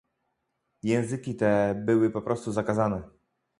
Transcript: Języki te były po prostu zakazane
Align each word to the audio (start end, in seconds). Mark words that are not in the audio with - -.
Języki 0.83 1.35
te 1.35 1.75
były 1.85 2.09
po 2.09 2.21
prostu 2.21 2.51
zakazane 2.51 3.01